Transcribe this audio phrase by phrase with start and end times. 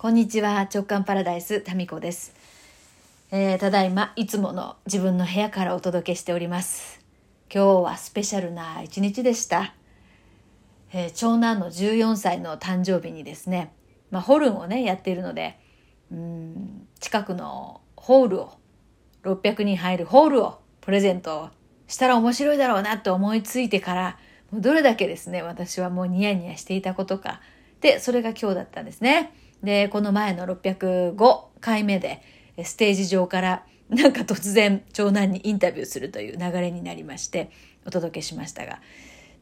[0.00, 2.32] こんにちは直感パラダイスタミコです、
[3.30, 7.00] えー、ただいまいつもの自分の部屋からお届けしております。
[7.54, 9.74] 今日はスペシャルな一日でした、
[10.94, 13.74] えー、長男の14歳の誕生日にですね、
[14.10, 15.58] まあ、ホルンをねやっているので
[16.10, 18.52] うん近くのホールを
[19.24, 21.50] 600人入るホールをプレゼント
[21.88, 24.18] したら面白いだろうなと思いついてから
[24.50, 27.42] どれだけですね私はもうニヤニヤしていたことか。
[27.82, 29.34] でそれが今日だったんですね。
[29.62, 32.22] で、この前の605回目で、
[32.64, 37.50] ステージ上からなんか突然長男にインタビューするという流れになりまして、
[37.86, 38.80] お届けしましたが、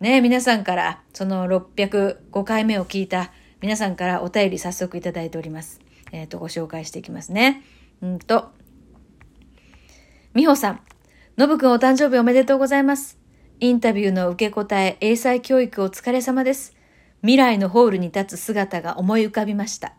[0.00, 3.32] ね、皆さんからその605回目を聞いた
[3.62, 5.80] 皆さんからお便り早速いただいております。
[6.12, 7.62] えっ、ー、と、ご紹介していきますね。
[8.02, 8.50] うんと、
[10.34, 10.80] みほさん、
[11.36, 13.18] のぶくんお誕生日おめでとうございます。
[13.58, 16.76] インタビューの受け答え、英才教育お疲れ様です。
[17.22, 19.94] 未来のホールに立つ姿が思い浮かびました。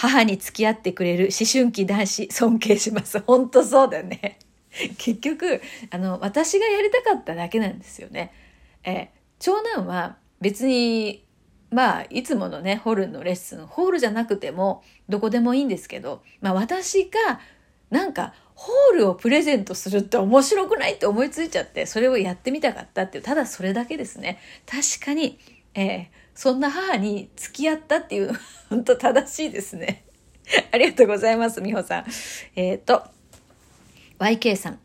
[0.00, 3.20] 母に付き合ってくれる思春期男子尊敬します。
[3.26, 4.38] 本当そうだよね。
[4.96, 8.32] 結局、あの、私がやりたかっただけなんですよね。
[8.82, 11.26] え長男は別に、
[11.70, 17.38] まあ、いつものね、ホルンのレッスン、ホールじゃなくても、どこでもいいんですけど、まあ私が、
[17.90, 24.38] なんか、ホールをプレゼントするって面白くないって思いついちゃって、それをやってみたかったっていう、ただそれだけですね。
[24.64, 25.38] 確かに、
[25.74, 26.06] えー、
[26.40, 28.32] そんな母に付き合ったっていう、
[28.70, 30.06] 本当正しいですね。
[30.72, 32.06] ありがとうございます、美穂さん。
[32.56, 33.04] えっ、ー、と、
[34.18, 34.78] YK さん。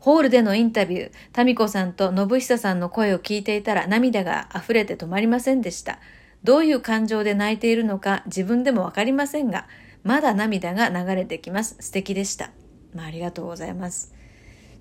[0.00, 5.98] ホールでのインタビュー、タミコさんと信久さんの声を聞いていたら涙が溢れて止まりませんでした。
[6.44, 9.68] どういう感情で泣いているのか自分でもわかりませんが、
[10.04, 11.76] まだ涙が流れてきます。
[11.80, 12.52] 素敵でした。
[12.94, 14.14] まあ、ありがとうございます。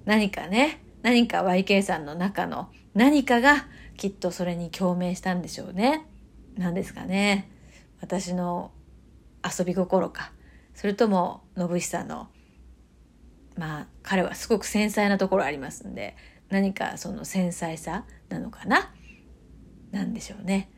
[0.05, 3.65] 何かね、何か YK さんの中の何かが
[3.97, 6.05] きっとそれに共鳴したんでしょうね。
[6.57, 7.49] 何ですかね。
[8.01, 8.71] 私の
[9.43, 10.31] 遊び心か。
[10.73, 12.29] それとも信久の
[13.57, 16.15] まあ彼はすごく繊細なところありますんで
[16.49, 18.91] 何かその繊細さなのかな？
[19.91, 20.71] なんでしょうね。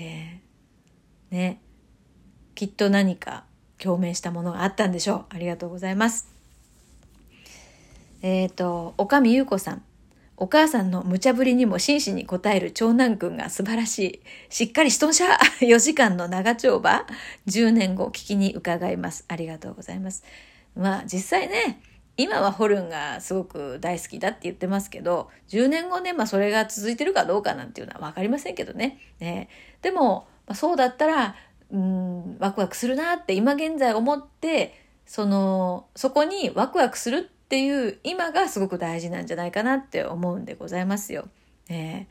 [0.00, 1.60] えー、ね
[2.54, 3.44] きっと何か
[3.78, 5.24] 共鳴したものがあったんでしょう。
[5.28, 6.28] ありがとうございます。
[8.20, 9.82] えっ、ー、と、おかみゆうこさん。
[10.40, 14.22] お母さんの無茶ぶりにも真摯に答える長男くんが素晴らしい。
[14.50, 17.06] しっかりしとんしゃ !4 時間の長丁場
[17.48, 19.24] ?10 年後聞きに伺います。
[19.26, 20.22] ありがとうございます。
[20.76, 21.80] まあ実際ね、
[22.16, 29.00] 今はホルンがすごく大好きだって言ってますけど、10年後ね、まあそれが続いてるかどうかなんていうのはわかりませんけどね。
[29.18, 29.48] ね
[29.82, 31.34] でも、まあ、そうだったら、
[31.72, 41.26] うん、ワクワクするなって今現在思って、その、そこにワクワクするってっていう今がすごく大事なんじゃないかなって思うんでございますよ。
[41.70, 42.04] えー、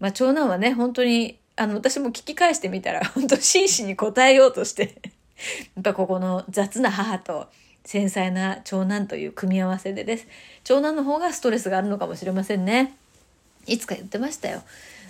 [0.00, 5.00] まあ長男はね、本当に、あの、私も聞き返してみたら、 本当真摯に答えようとして
[5.76, 7.48] やっぱここの雑な母と
[7.84, 10.26] 繊細な長男という組み合わせでです。
[10.64, 12.96] 長男の方がストレスがあるのかもしれませんね。
[13.66, 14.64] いつか言ってましたよ。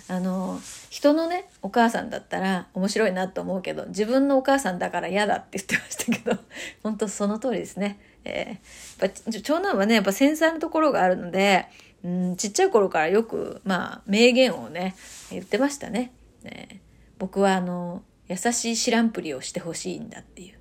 [0.07, 0.59] あの、
[0.91, 6.37] 人のね、お母さんだったら面白いなと思うけど、自分のお母さんだから嫌だって言ってましたけど、
[6.83, 7.97] 本当その通りですね。
[8.25, 11.67] えー、やっぱ長男はね、やっぱ繊細なところがあるので、
[12.03, 14.95] うん、ちっちゃい頃からよく、まあ、名言をね、
[15.31, 16.11] 言ってましたね。
[16.43, 16.81] ね
[17.17, 20.57] 僕はあの、優しい知らんぷりをしてほしいんだっていう。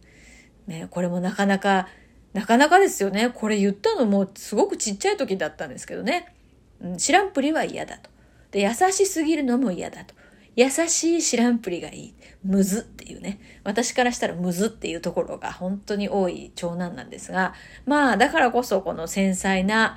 [0.70, 1.88] ね、これもなかなか、
[2.32, 3.30] なかなかですよね。
[3.30, 6.34] これ言ったのもすごくちっちゃい時だったんですけどね。
[6.80, 8.10] うん、知らんぷりは嫌だと。
[8.52, 10.14] で、優しすぎるのも嫌だと。
[10.54, 12.14] 優しい知らんぷりがいい。
[12.44, 13.40] むずっていうね。
[13.64, 17.54] 私からしたらむずっていうところが本当に多い長男なんですが、
[17.86, 19.96] まあだからこそこの繊細な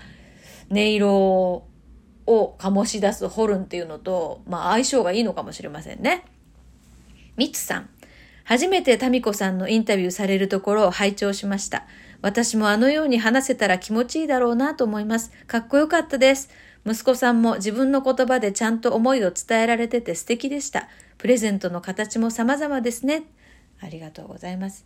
[0.70, 1.64] 音色
[2.28, 6.26] を醸し出すホルンっていうのと、まあ相性がいいのかもしれませんね。
[7.36, 7.90] みつさん。
[8.44, 11.86] 初めてタミコさんのインタビューされるところを拝聴しました。
[12.22, 15.32] 私もあのように話せたら気持ちいいだろうなと思います。
[15.48, 16.50] かっこよかったです。
[16.86, 20.88] 息子さんも自分の言葉でちゃんと思いを伝えられてて素敵でした。
[21.18, 23.24] プレゼントの形も様々ですね。
[23.82, 24.86] ありがとうございます。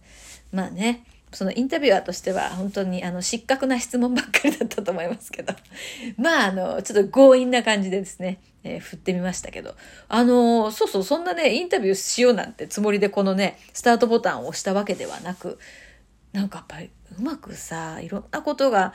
[0.51, 5.53] まあね、そのインタビュアーとしては本当にあの失格な質問ばっかりだったと思いますけど、
[6.17, 9.75] まああの、ちょっと強引な感じでですね、えー、振ってみましたけど、
[10.07, 15.59] あのそうそう、そんなね、インタビューしようなんてつもりでこのね、スタートボタンを押したわけではなく、
[16.33, 18.93] なんかやっぱりうまくさ、いろんなことが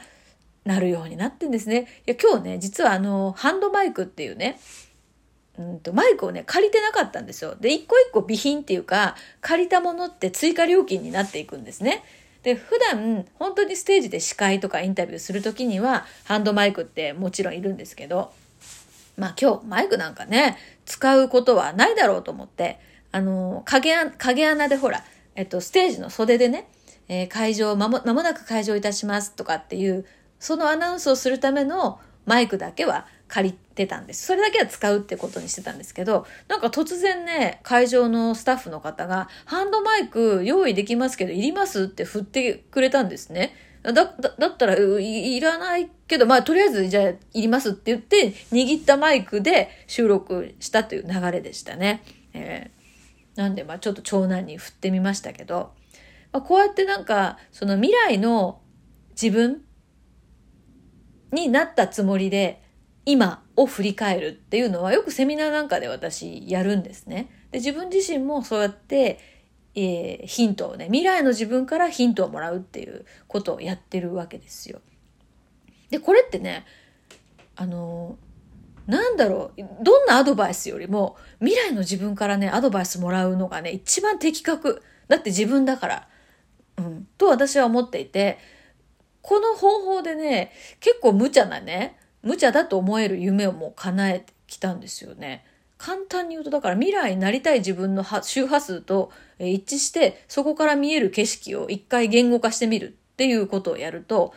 [0.65, 1.87] なるようになってんですね。
[2.07, 4.59] いや、今日ね、実はあの、ハンドマイクっていうね、
[5.59, 7.55] うんと、マイクをね、借りてなかったんですよ。
[7.61, 12.03] で、一個一個備品っていうか、借りたものって追加料金になっていくんですね。
[12.43, 18.33] で、普段、本当にステージで司会とかインタビューするときには、ハンドマイクってもちろんいるんですけど、
[19.17, 22.81] まあ今日、マイクなんかね、使うことはないだろうと思って、
[23.13, 25.05] あの、影影穴でほら、
[25.37, 26.69] えっと、ステージの袖でね、
[27.09, 30.05] えー、会場、まも、間もなく会場いたしますとかっていう、
[30.41, 34.27] そのアナウンスをするためのマイクだけは借りてたんです。
[34.27, 43.55] それだけは使うってことにしてたんですけど、なんか突然ね、会場のスタッフの方が、ハンドマイク用意できますけど、いりますって振ってくれたんですね。
[43.83, 52.03] だ、だ、だったらい、いらないけど、まあ、とりあえず、じゃあ、いりますって言って、握ったマイクで収録したという流れでしたね。
[52.33, 55.73] えー、なんで、まあ、ちょっと長男に振ってみましたけど、
[56.33, 58.63] まあ、こうやってなんか、その未来の
[59.21, 59.63] 自分
[61.33, 62.64] になったつもりで、
[63.07, 67.29] 今を振り返るっていうのはよくセミナーなんかで私やるんですね。
[67.51, 69.19] で自分自身もそうやって、
[69.75, 74.81] えー、ヒントをね未来の自分からヒントをもらうっていうことをやってるわけですよ。
[75.91, 76.65] でこれってね
[77.57, 78.17] あの
[78.87, 86.09] なんだろうどんなアドバイスよりも未来の自分からねアドバイスもらうのがね一番的確だって自分だから、
[86.79, 88.39] うん、と私は思っていて
[89.23, 95.45] この方法でね結構無茶なね無茶だと思える夢をもう叶えてきたんですよね。
[95.79, 104.33] 簡単に言うと、だから未来になりたい自分の周波数と一致して、そこから見える景色を一回言語化してみるっていうことをやると、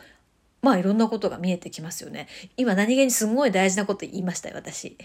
[0.60, 2.28] まあいろんなことが見えてきますよね。
[2.56, 4.98] 今何気にすんごい大事なこと言いましたよ、私。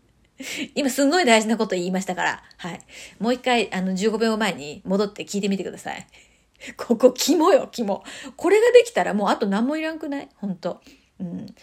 [0.74, 2.42] 今すんごい大事なこと言いましたから。
[2.56, 2.80] はい。
[3.18, 6.06] もう一回、あの、15秒前に戻って聞いてみてください。
[6.76, 8.02] ここ、肝よ、肝。
[8.36, 10.28] これができたらもうあと何もいらんくない？
[10.36, 10.80] 本当
[11.20, 11.54] うん。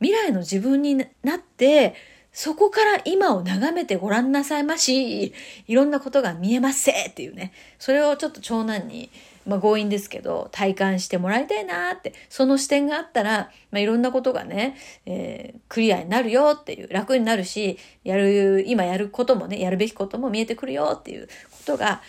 [0.00, 1.94] 未来の自分になって、
[2.32, 5.34] そこから今を眺めてごらんなさいまし。
[5.66, 7.52] いろんなことが見えますせっていうね。
[7.78, 9.10] それをちょっと長男に、
[9.46, 14.76] まあ強引ですけど、体感してもらいたいなって、その視点があったら、まあいろんなことがね、
[15.06, 21.32] えー、クリアになるよっていう、楽になるし、やる、今やることもね、やるべきことも見えてくるよっていうこ
[21.66, 22.00] とが、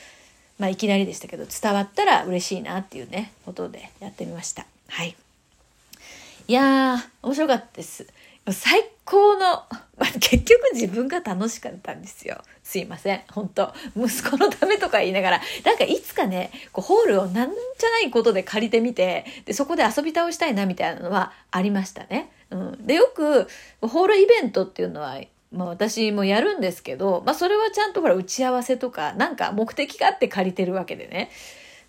[0.60, 4.68] まあいきなりでしたけど、伝わったら嬉しいなっていうね、ことでやってみました。
[4.88, 5.16] はい。
[6.52, 8.06] いやー、面白かったです。
[8.52, 9.66] 最高の、ま
[10.02, 12.42] あ、結局自分が楽しかったんですよ。
[12.62, 13.22] すいません。
[13.32, 22.30] 本当息子のためとか言いながら、なんかいつかね、こうホールをなんじゃないことで借りてみて、で、そこで遊び倒したいなみたいなのはありましたね。
[22.50, 22.86] うん。
[22.86, 23.48] で、よく、
[23.80, 25.22] ホールイベントっていうのは、
[25.54, 31.32] まあ私もやるんですけど、まあそれはちゃんとほら打ち合わせとか、なんか目的があって借りてるわけでね。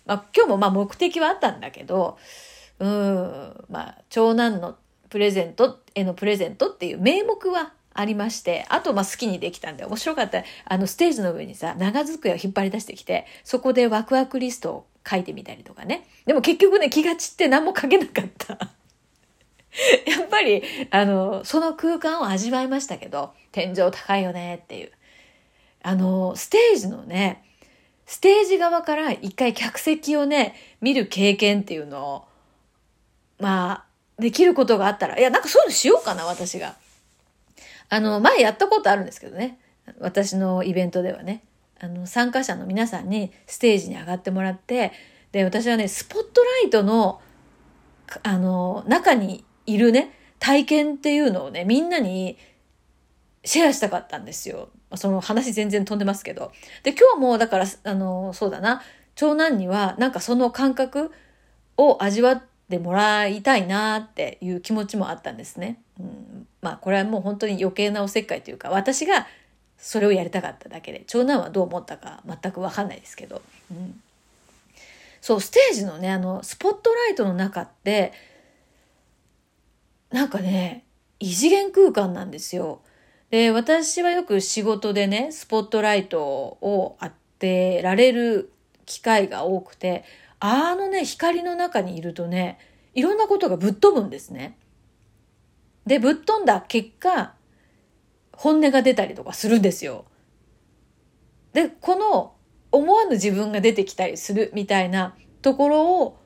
[0.05, 2.17] まあ今日もまあ目的はあったんだけど、
[2.79, 4.77] うん、まあ、長男の
[5.09, 10.43] プレゼントへのプレゼントっていう名目はありまして、あと、まあ、好きにできたんで、面白かった。
[10.65, 16.07] あの、ステージの上にさ、長机を引っ張り出してきて、そこでワクワクリストを書いてみたりとかね。
[16.25, 18.53] でも結局ね、気が散って何も書けなかった。
[20.05, 24.91] やっぱり、あの、その空間を味わいましたけど、天井高いよねっていう。
[25.83, 27.43] あの、ステージのね、
[28.05, 32.25] ステージ側から一回客席をね、見る経験っていうのを、
[33.43, 33.85] まあ、
[34.21, 36.75] できることがあったら、いや、なんかそういうのしようかな、私が。
[37.89, 39.59] あの、前やったことあるんですけどね。
[39.99, 41.43] 私のイベントではね。
[41.81, 44.93] あの、参加者の皆さんにステージに上がってもらって、
[45.33, 47.19] で、私はね、スポットライトの、
[48.23, 52.37] あの、中にいるね、体験っていうのをね、みんなに
[53.43, 54.69] シェアしたかったんですよ。
[54.95, 56.53] その話全然飛んでますけど。
[56.83, 58.81] で、今日も、だから、あの、そうだな、
[59.15, 61.11] 長男には、なんかその感覚
[61.75, 65.81] を味わっでもらいたいなっていう気持ちもあったんですね。
[65.99, 69.27] うん、まあこれはもう本当に余計なおせっかいというか私が
[69.77, 74.01] それをやりたかっただけで長男はどう思ったか全く分かんないですけど、うん、
[75.21, 78.13] そうステージのねあのスポットライトの中って
[80.09, 80.85] なんかね
[81.19, 82.81] 異次元空間なんですよ。
[83.29, 88.51] で私はよく仕事でねスポットライトを当てられる
[88.85, 90.03] 機会が多くて
[90.45, 92.59] あのね、光の中にいるとね、
[92.93, 94.57] いろんなことがぶっ飛ぶんですね。
[95.85, 97.33] で、ぶっ飛んだ結果、
[98.33, 100.03] 本音が出たりとかするんですよ。
[101.53, 102.33] で、この
[102.73, 106.19] 思わぬ自分が出てきたりするみたいなところを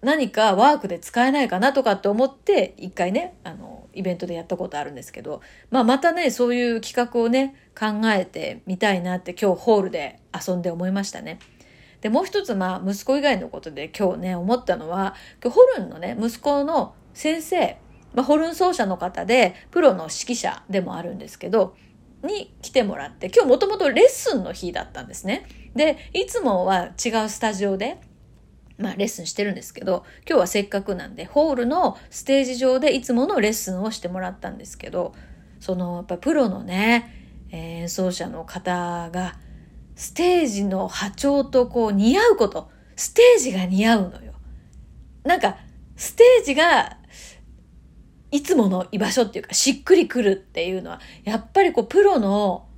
[0.00, 11.38] 何かワークで使えないかなとかって思って一回ね、あの、イベントでやったことあるんですけど、まあまたね、そういう企画をね、考えてみたいなって今日ホールで遊んで思いましたね。
[12.00, 17.78] で、もう一つ、まあ、息子以外のことで今日ね、思ったのは、ホルンのね、息子の先生、
[18.14, 21.76] まあ、ホルン奏者の方で、プロの指揮者でもあるんですけど、
[22.22, 25.46] に来てもらって、今日もともとレッスンの日だったんですね。
[25.74, 28.00] で、いつもは違うスタジオで、
[28.76, 35.14] まあ、レッスンしてるんですけど、今日はせっかくなんで、ホールのステージ上でいつものレッスンをしてもらったんですけど、
[35.60, 37.12] その、やっぱプロのね、
[37.50, 39.36] 演奏者の方が、
[39.98, 44.32] ステージの波長とこう似合うこと、ステージが似合うのよ。
[45.24, 45.56] なんか、
[45.96, 46.98] ステージが
[48.30, 52.68] いつもの居場所っていうか、しっくりくるっていうのは、やっぱりこう、プロの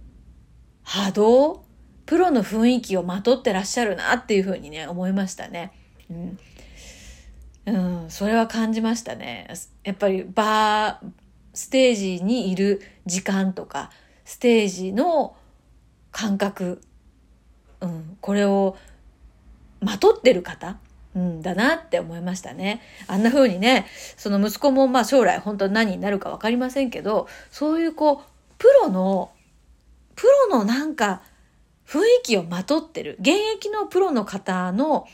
[0.82, 1.64] 波動
[2.06, 5.72] プロの雰囲気をまとってらっしゃるなっていうふうにね、思いましたね。
[6.10, 6.38] うん。
[7.66, 9.46] うん、それは感じましたね。
[9.84, 11.10] やっぱりバー、
[11.52, 13.90] ステージにいる時間とか、
[14.24, 15.36] ステージの
[16.10, 16.80] 感覚、
[17.80, 18.76] うん、これを
[19.80, 20.78] まとってる方、
[21.14, 22.82] うん、だなって思いましたね。
[23.06, 29.30] あんな風にね、その息子もまあ将来本当何になるか分かりませんけど、そういうこう、プロの、
[30.14, 31.22] プロのなんか
[31.86, 35.08] 雰囲気をまとってる、現役のプロの方の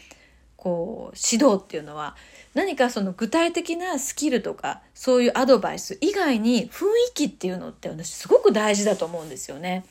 [0.66, 2.16] こう指導っていうのは
[2.54, 9.85] 何かその具体的なスキルとかそういうアドバイス以外に雰囲気っていうのって私すごく大事だと思うんですよね。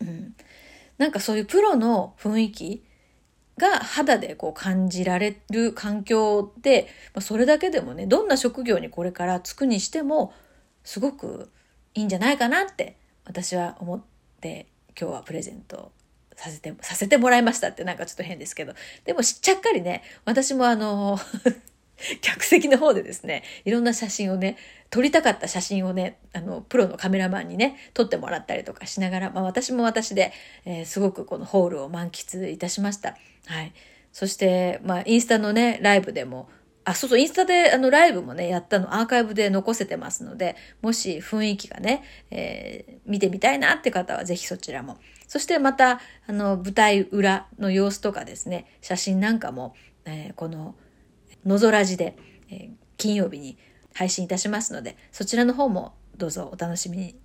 [0.00, 0.34] うん、
[0.98, 2.84] なんかそういうプロの雰囲気
[3.58, 10.32] が肌でこう感じられる環境で、まあ、それだけでもねどんな職業にこれから就くにしても
[10.84, 11.50] すごく
[11.94, 14.00] いいんじゃないかなって私は思っ
[14.40, 14.66] て
[14.98, 15.92] 今日はプレゼント
[16.36, 18.74] させて、させてもらいましたってなんかちょっと変ですけど。
[19.04, 21.18] でもしっちゃっかりね、私もあの
[22.20, 24.56] 客席の方でですね、いろんな写真をね、
[24.90, 30.32] 撮りたかった写真をね、あの、プロのカメラマンにね、撮ってもらったりとかしながら、まあ私も私で、
[30.64, 33.16] えー、すごくこのホールを満喫いたしました。
[33.46, 33.72] はい。
[34.12, 36.48] そして、まあインスタのね、ライブでも、
[36.84, 44.98] あ、そうそう、インスタであのライブもね、やったのアーカイブで残せてますので、もし雰囲気がね、えー、見てみたいなって方はぜひそちらも。
[45.26, 49.74] そしてまた、あの、舞台裏の様子とかですね、写真なんかも、
[50.04, 50.76] えー、この、
[51.46, 52.16] のぞらじで、
[52.50, 53.56] え、金曜日に
[53.94, 57.14] 配信いたしますので、そちらの方もどうぞお楽しみに。